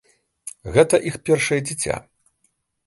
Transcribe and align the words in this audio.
Гэта 0.79 0.95
іх 1.11 1.21
першае 1.31 1.59
дзіця. 1.69 1.95